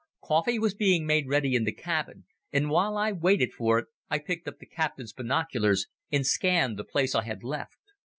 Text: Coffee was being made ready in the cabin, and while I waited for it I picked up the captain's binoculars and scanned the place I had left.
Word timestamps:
Coffee 0.23 0.57
was 0.57 0.73
being 0.73 1.05
made 1.05 1.27
ready 1.27 1.53
in 1.53 1.63
the 1.63 1.71
cabin, 1.71 2.25
and 2.51 2.71
while 2.71 2.97
I 2.97 3.11
waited 3.11 3.53
for 3.53 3.77
it 3.77 3.85
I 4.09 4.17
picked 4.17 4.47
up 4.47 4.57
the 4.57 4.65
captain's 4.65 5.13
binoculars 5.13 5.85
and 6.11 6.25
scanned 6.25 6.77
the 6.77 6.83
place 6.83 7.13
I 7.13 7.21
had 7.21 7.43
left. 7.43 7.77